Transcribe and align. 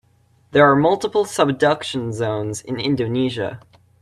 There 0.49 0.67
are 0.67 0.75
multiple 0.75 1.25
subduction 1.25 2.11
zones 2.11 2.61
in 2.61 2.79
Indonesia. 2.79 3.59